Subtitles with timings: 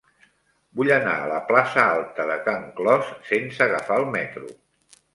[0.79, 4.55] Vull anar a la plaça Alta de Can Clos sense agafar el metro.